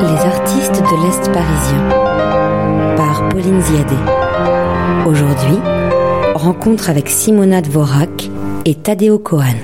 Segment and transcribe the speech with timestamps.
[0.00, 1.88] Les artistes de l'Est parisien
[2.96, 3.96] par Pauline Ziadé.
[5.06, 5.58] Aujourd'hui,
[6.34, 8.30] rencontre avec Simona Dvorak
[8.64, 9.56] et Tadeo Kohan.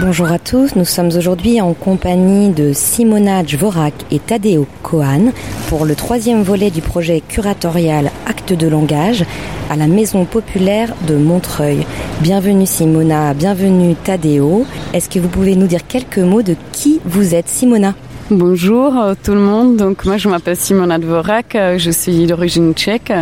[0.00, 5.32] Bonjour à tous, nous sommes aujourd'hui en compagnie de Simona Dvorak et Tadeo Kohan
[5.68, 9.24] pour le troisième volet du projet curatorial Acte de langage
[9.70, 11.84] à la Maison populaire de Montreuil.
[12.20, 14.66] Bienvenue Simona, bienvenue Tadeo.
[14.94, 17.94] Est-ce que vous pouvez nous dire quelques mots de qui vous êtes Simona?
[18.32, 19.76] Bonjour euh, tout le monde.
[19.76, 23.12] Donc moi je m'appelle Simona Dvorak, euh, je suis d'origine tchèque.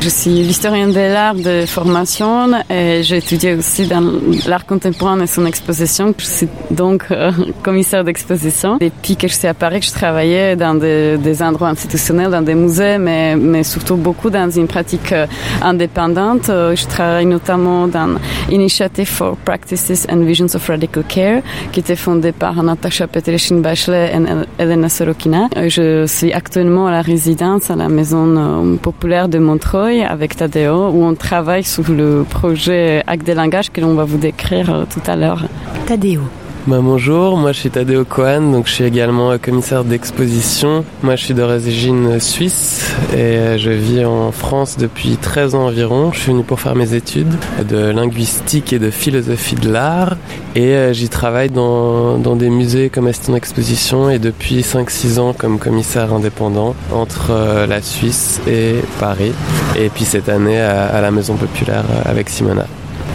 [0.00, 4.04] Je suis l'historienne de l'art de formation et j'ai étudié aussi dans
[4.46, 6.14] l'art contemporain et son exposition.
[6.16, 7.32] Je suis donc euh,
[7.64, 8.78] commissaire d'exposition.
[8.80, 12.54] Depuis que je suis à Paris, je travaillais dans des, des, endroits institutionnels, dans des
[12.54, 15.12] musées, mais, mais surtout beaucoup dans une pratique
[15.60, 16.46] indépendante.
[16.46, 18.14] Je travaille notamment dans
[18.48, 21.42] Initiative for Practices and Visions of Radical Care,
[21.72, 25.48] qui était fondée par Natasha Petrichin-Bachelet et Elena Sorokina.
[25.56, 30.36] Euh, je suis actuellement à la résidence à la maison euh, populaire de Montreuil avec
[30.36, 34.72] Tadeo où on travaille sur le projet Acte des langages que l'on va vous décrire
[34.72, 35.44] euh, tout à l'heure.
[35.86, 36.22] Tadeo.
[36.68, 40.84] Bah, bonjour, moi je suis Tadeo Kohan, donc je suis également commissaire d'exposition.
[41.02, 46.12] Moi je suis d'origine suisse et je vis en France depuis 13 ans environ.
[46.12, 47.34] Je suis venu pour faire mes études
[47.68, 50.16] de linguistique et de philosophie de l'art
[50.54, 55.32] et euh, j'y travaille dans, dans des musées comme assistant d'exposition et depuis 5-6 ans
[55.32, 59.32] comme commissaire indépendant entre euh, la Suisse et Paris.
[59.76, 62.66] Et puis cette année à la Maison Populaire avec Simona.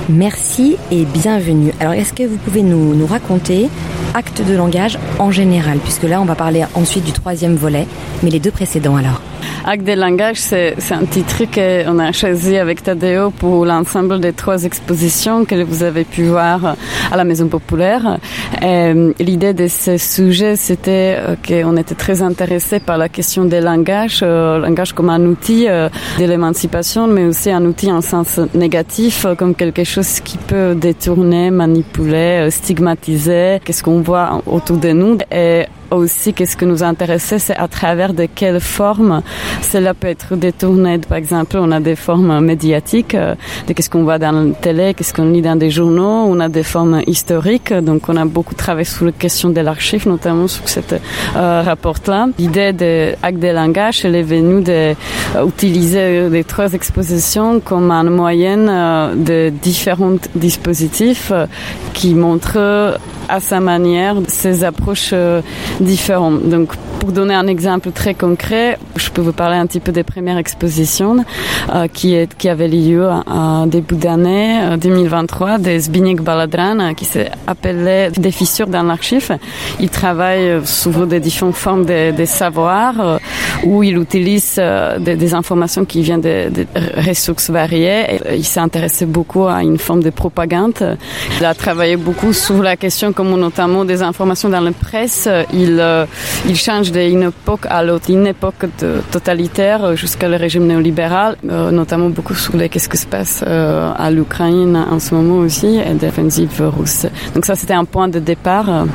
[0.10, 1.74] Merci et bienvenue.
[1.82, 3.70] Alors, est-ce que vous pouvez nous, raconter
[4.14, 7.86] acte de langage en général, puisque là, on va parler ensuite du troisième volet,
[8.24, 9.22] mais les deux précédents alors
[9.66, 14.64] Acte de langage, c'est un titre qu'on a choisi avec Tadeo pour l'ensemble des trois
[14.64, 16.76] expositions que vous avez pu voir
[17.12, 18.18] à la Maison Populaire.
[19.20, 24.20] L'idée de ce sujet, c'était euh, qu'on était très intéressé par la question des langages,
[24.24, 25.90] euh, langage comme un outil euh,
[26.20, 31.52] de l'émancipation, mais aussi un outil en sens négatif, comme quelque chose qui peut détourner,
[31.52, 35.18] manipuler, stigmatiser, qu'est-ce qu'on voit autour de nous?
[35.92, 39.22] Aussi, qu'est-ce que nous intéressait, c'est à travers de quelles formes
[39.62, 40.98] cela peut être détourné.
[41.00, 43.36] Par exemple, on a des formes médiatiques, euh,
[43.68, 46.26] de qu'est-ce qu'on voit dans la télé, qu'est-ce qu'on lit dans des journaux.
[46.28, 50.08] On a des formes historiques, donc on a beaucoup travaillé sur la question de l'archive,
[50.08, 50.96] notamment sur cette
[51.36, 52.28] euh, rapport-là.
[52.38, 58.04] L'idée de acte de langage, elle est venue d'utiliser euh, les trois expositions comme un
[58.04, 61.32] moyen euh, de différents dispositifs
[61.94, 62.98] qui montrent
[63.30, 65.14] à sa manière ces approches
[65.80, 66.48] différentes.
[66.50, 70.04] Donc, pour donner un exemple très concret, je peux vous parler un petit peu des
[70.04, 71.24] premières expositions
[71.74, 77.06] euh, qui, est, qui avaient lieu en début d'année 2023 euh, de Zbigniew Baladran qui
[77.06, 79.38] s'appelait Des fissures dans l'archive.
[79.80, 83.18] Il travaille sur des différentes formes de, de savoir euh,
[83.64, 86.66] où il utilise euh, des, des, informations qui viennent de, de
[87.08, 88.20] ressources variées.
[88.36, 90.98] Il s'est intéressé beaucoup à une forme de propagande.
[91.40, 95.28] Il a travaillé beaucoup sur la question comme notamment des informations dans la presse.
[95.70, 96.06] Euh,
[96.48, 98.66] il change d'une époque à l'autre, une époque
[99.12, 104.12] totalitaire jusqu'à le régime néolibéral, euh, notamment beaucoup sur qu'est-ce qui se passe euh, à
[104.12, 107.06] l'Ukraine en ce moment aussi et défensive russe.
[107.34, 108.86] Donc ça c'était un point de départ.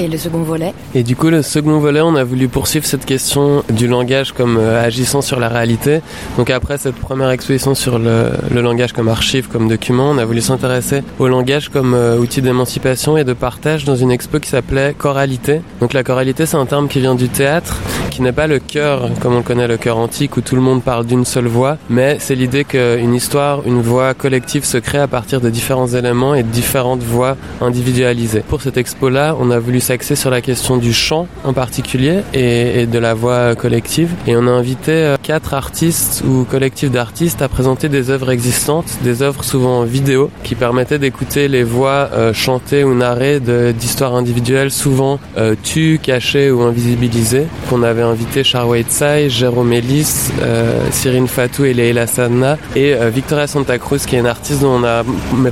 [0.00, 3.04] Et le second volet Et du coup, le second volet, on a voulu poursuivre cette
[3.04, 6.00] question du langage comme euh, agissant sur la réalité.
[6.38, 10.40] Donc après cette première exposition sur le, langage comme archive, comme document, on a voulu
[10.40, 14.94] s'intéresser au langage comme euh, outil d'émancipation et de partage dans une expo qui s'appelait
[14.96, 15.60] choralité.
[15.82, 17.76] Donc la choralité, c'est un terme qui vient du théâtre,
[18.10, 20.82] qui n'est pas le chœur comme on connaît le chœur antique où tout le monde
[20.82, 25.08] parle d'une seule voix, mais c'est l'idée qu'une histoire, une voix collective se crée à
[25.08, 28.42] partir de différents éléments et de différentes voix individualisées.
[28.48, 32.86] Pour cette expo-là, on a voulu axé sur la question du chant en particulier et,
[32.86, 34.10] de la voix collective.
[34.26, 38.98] Et on a invité euh, quatre artistes ou collectifs d'artistes à présenter des œuvres existantes,
[39.02, 44.70] des œuvres souvent vidéo, qui permettaient d'écouter les voix euh, chantées ou narrées d'histoires individuelles,
[44.70, 47.46] souvent euh, tues, cachées ou invisibilisées.
[47.68, 53.10] Qu'on avait invité Charway Tsai, Jérôme Ellis, euh, Cyrine Fatou et Leila Sadna et euh,
[53.10, 55.02] Victoria Santa Cruz, qui est une artiste dont on a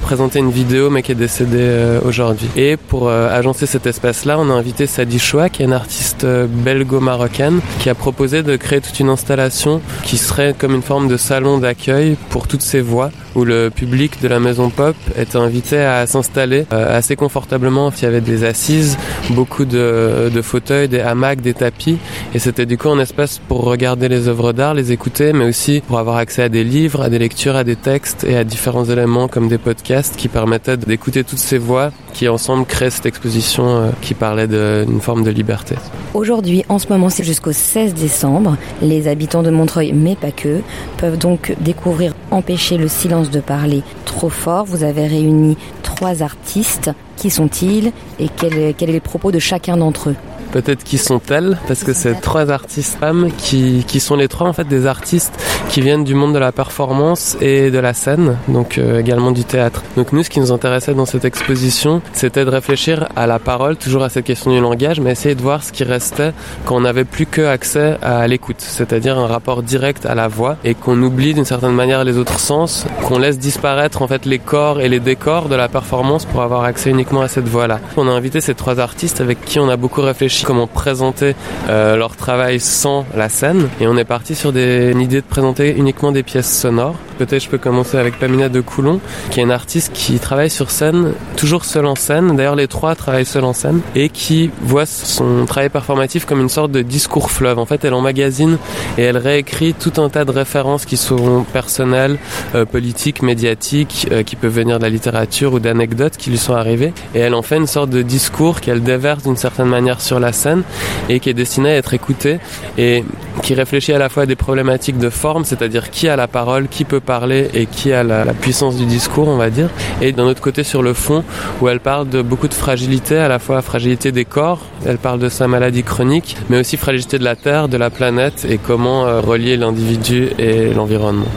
[0.01, 2.49] présenté une vidéo mais qui est décédée aujourd'hui.
[2.57, 6.47] Et pour agencer cet espace-là, on a invité Sadi Choua, qui est une artiste euh,
[6.49, 11.17] belgo-marocaine, qui a proposé de créer toute une installation qui serait comme une forme de
[11.17, 15.79] salon d'accueil pour toutes ces voix où le public de la Maison Pop était invité
[15.79, 17.93] à s'installer assez confortablement.
[17.97, 18.99] Il y avait des assises,
[19.31, 21.99] beaucoup de, de fauteuils, des hamacs, des tapis,
[22.35, 25.83] et c'était du coup un espace pour regarder les œuvres d'art, les écouter, mais aussi
[25.87, 28.85] pour avoir accès à des livres, à des lectures, à des textes et à différents
[28.85, 33.93] éléments comme des podcasts qui permettaient d'écouter toutes ces voix qui ensemble créent cette exposition
[34.01, 35.77] qui parlait d'une forme de liberté.
[36.15, 38.57] Aujourd'hui, en ce moment, c'est jusqu'au 16 décembre.
[38.83, 40.61] Les habitants de Montreuil, mais pas que,
[40.97, 44.67] peuvent donc découvrir Empêcher le silence de parler trop fort.
[44.67, 46.91] Vous avez réuni trois artistes.
[47.17, 50.17] Qui sont-ils et quel, quel est le propos de chacun d'entre eux?
[50.53, 54.53] Peut-être qui sont-elles, parce que c'est trois artistes femmes qui, qui sont les trois en
[54.53, 55.33] fait des artistes
[55.69, 59.45] qui viennent du monde de la performance et de la scène, donc euh, également du
[59.45, 59.83] théâtre.
[59.97, 63.77] Donc nous, ce qui nous intéressait dans cette exposition, c'était de réfléchir à la parole,
[63.77, 66.33] toujours à cette question du langage, mais essayer de voir ce qui restait
[66.65, 70.57] quand on n'avait plus que accès à l'écoute, c'est-à-dire un rapport direct à la voix
[70.65, 74.39] et qu'on oublie d'une certaine manière les autres sens, qu'on laisse disparaître en fait les
[74.39, 77.81] corps et les décors de la performance pour avoir accès uniquement à cette voix-là.
[77.97, 81.35] On a invité ces trois artistes avec qui on a beaucoup réfléchi comment présenter
[81.69, 83.69] euh, leur travail sans la scène.
[83.81, 86.97] Et on est parti sur des, une idée de présenter uniquement des pièces sonores.
[87.19, 89.01] Peut-être je peux commencer avec Pamina de Coulon,
[89.31, 92.37] qui est une artiste qui travaille sur scène, toujours seule en scène.
[92.37, 96.49] D'ailleurs, les trois travaillent seul en scène et qui voit son travail performatif comme une
[96.49, 97.59] sorte de discours fleuve.
[97.59, 98.59] En fait, elle emmagasine
[98.97, 102.19] et elle réécrit tout un tas de références qui sont personnelles,
[102.55, 106.55] euh, politiques, médiatiques, euh, qui peuvent venir de la littérature ou d'anecdotes qui lui sont
[106.55, 106.93] arrivées.
[107.15, 110.28] Et elle en fait une sorte de discours qu'elle déverse d'une certaine manière sur la
[110.33, 110.63] scène
[111.09, 112.39] et qui est destiné à être écouté
[112.77, 113.05] et
[113.43, 116.69] qui réfléchit à la fois à des problématiques de forme, c'est-à-dire qui a la parole,
[116.69, 119.69] qui peut parler et qui a la, puissance du discours, on va dire,
[120.01, 121.25] et d'un autre côté sur le fond
[121.61, 125.19] où elle parle de beaucoup de fragilité, à la fois fragilité des corps, elle parle
[125.19, 129.07] de sa maladie chronique, mais aussi fragilité de la Terre, de la planète et comment
[129.07, 131.29] euh, relier l'individu et l'environnement.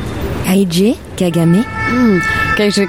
[0.47, 2.19] Aïdje Kagame hmm.
[2.69, 2.87] Keiji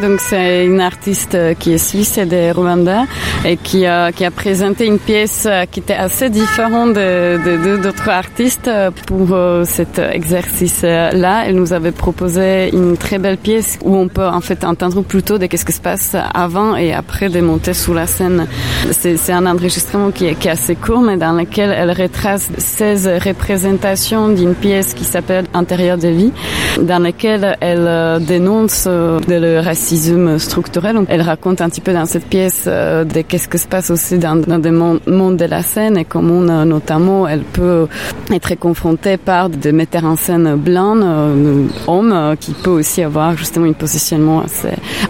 [0.00, 3.04] donc c'est une artiste qui est suisse et de Rwanda
[3.44, 8.70] et qui a, qui a présenté une pièce qui était assez différente de d'autres artistes
[9.06, 11.44] pour euh, cet exercice-là.
[11.46, 15.36] Elle nous avait proposé une très belle pièce où on peut en fait entendre plutôt
[15.36, 18.46] de qu'est-ce qui se passe avant et après de monter sous la scène.
[18.90, 23.10] C'est un enregistrement qui est, qui est assez court mais dans lequel elle retrace 16
[23.22, 26.32] représentations d'une pièce qui s'appelle Intérieur de vie
[26.80, 30.96] dans laquelle elle euh, dénonce euh, de le racisme structurel.
[31.08, 34.18] Elle raconte un petit peu dans cette pièce euh, de qu'est-ce que se passe aussi
[34.18, 37.86] dans, dans le monde de la scène et comment notamment elle peut
[38.32, 43.66] être confrontée par des metteurs en scène blancs, euh, hommes, qui peut aussi avoir justement
[43.66, 44.44] un positionnement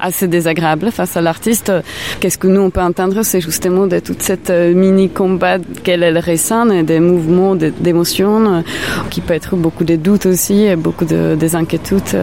[0.00, 1.72] assez, désagréable face à l'artiste.
[2.20, 6.18] Qu'est-ce que nous on peut entendre, c'est justement de toute cette mini combat qu'elle elle
[6.18, 8.64] ressent et des mouvements d'émotions
[9.10, 12.16] qui peut être beaucoup de doutes aussi, et beaucoup de, des inquiétudes,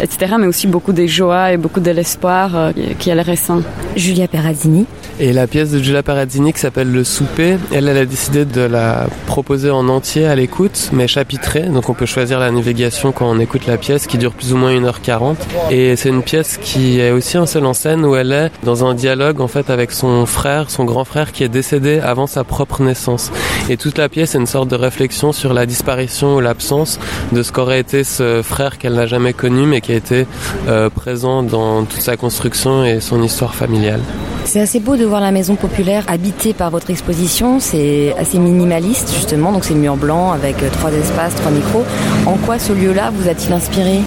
[0.00, 0.34] etc.
[0.38, 3.62] Mais aussi beaucoup de joie et beaucoup de l'espoir euh, qui est récent.
[3.96, 4.86] Julia Perazzini.
[5.20, 8.62] Et la pièce de Julia Perazzini qui s'appelle Le Souper, elle, elle a décidé de
[8.62, 11.62] la proposer en entier à l'écoute, mais chapitrée.
[11.62, 14.56] Donc on peut choisir la navigation quand on écoute la pièce qui dure plus ou
[14.56, 15.36] moins 1h40.
[15.70, 18.84] Et c'est une pièce qui est aussi un seul en scène où elle est dans
[18.84, 22.42] un dialogue en fait avec son frère, son grand frère qui est décédé avant sa
[22.42, 23.30] propre naissance.
[23.68, 26.98] Et toute la pièce est une sorte de réflexion sur la disparition ou l'absence
[27.30, 30.26] de ce qu'aurait été ce frère qu'elle n'a jamais connu mais qui a été
[30.66, 34.00] euh, présent dans toute sa construction et son histoire familiale.
[34.44, 37.60] C'est assez beau de voir la maison populaire habitée par votre exposition.
[37.60, 41.84] C'est assez minimaliste justement, donc c'est mur blanc avec euh, trois espaces, trois micros.
[42.26, 44.00] En quoi ce lieu-là vous a-t-il inspiré?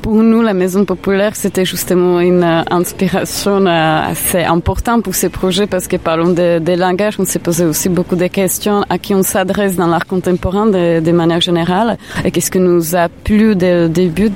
[0.00, 5.26] Pour nous, la Maison Populaire, c'était justement une euh, inspiration euh, assez importante pour ce
[5.26, 8.98] projet parce que parlons de, de langage, on s'est posé aussi beaucoup de questions à
[8.98, 11.98] qui on s'adresse dans l'art contemporain de, manière générale.
[12.24, 14.30] Et qu'est-ce que nous a plu dès le début,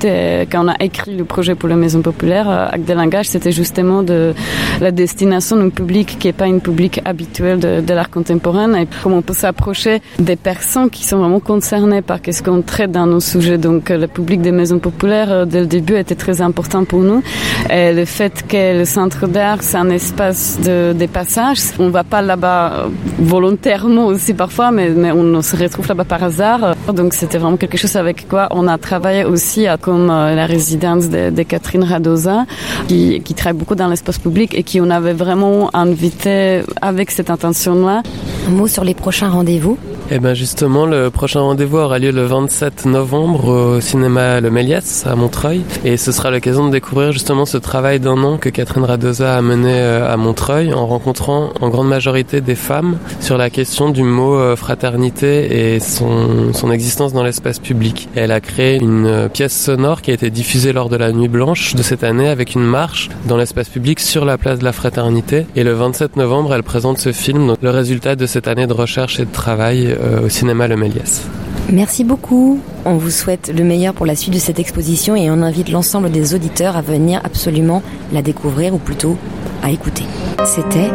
[0.51, 3.51] quand on a écrit le projet pour la Maison Populaire, euh, avec des langages, c'était
[3.51, 4.33] justement de
[4.81, 8.87] la destination d'un public qui n'est pas une public habituel de, de l'art contemporain et
[9.01, 13.07] comment on peut s'approcher des personnes qui sont vraiment concernées par qu'est-ce qu'on traite dans
[13.07, 13.57] nos sujets?
[13.57, 17.23] Donc, le public des Maisons Populaires, dès le début était très important pour nous.
[17.69, 21.59] Le fait que le centre d'art, c'est un espace de, passage.
[21.79, 22.87] On va pas là-bas euh,
[23.19, 26.75] volontairement aussi parfois, mais, mais on se retrouve là-bas par hasard.
[26.93, 31.09] Donc c'était vraiment quelque chose avec quoi on a travaillé aussi, comme euh, la résidence
[31.09, 32.45] de, de Catherine Radosa,
[32.87, 37.29] qui, qui travaille beaucoup dans l'espace public et qui on avait vraiment invité avec cette
[37.29, 38.01] intention-là.
[38.47, 39.77] Un mot sur les prochains rendez-vous
[40.11, 45.03] Eh ben justement, le prochain rendez-vous aura lieu le 27 novembre au cinéma Le Méliès
[45.07, 48.83] à Montreuil et ce sera l'occasion de découvrir justement ce travail d'un an que Catherine
[48.83, 53.49] Radosa a mené euh, à Montreuil en rencontrant en grande majorité des femmes sur la
[53.49, 58.07] question du mot euh, fraternité et son, son existence dans l'espace public.
[58.15, 61.29] elle a créé une euh, pièce sonore qui a été diffusée lors de la Nuit
[61.29, 64.71] Blanche de cette année avec une marche dans l'espace public sur la place de la
[64.71, 68.67] fraternité et le 27 novembre elle présente ce film, donc le résultat de cette année
[68.67, 71.23] de recherche et de travail au cinéma Le.
[71.71, 72.59] Merci beaucoup.
[72.85, 76.11] On vous souhaite le meilleur pour la suite de cette exposition et on invite l'ensemble
[76.11, 79.17] des auditeurs à venir absolument la découvrir ou plutôt
[79.63, 80.03] à écouter.
[80.45, 80.91] C'était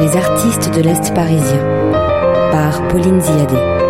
[0.00, 1.60] Les artistes de l'Est parisien
[2.50, 3.85] par Pauline Ziadé.